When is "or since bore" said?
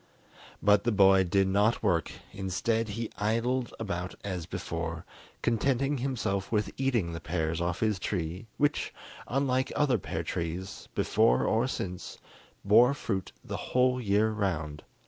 11.45-12.95